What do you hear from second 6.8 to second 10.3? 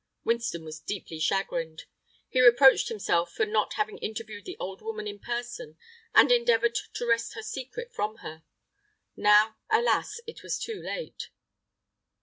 to wrest her secret from her. Now, alas,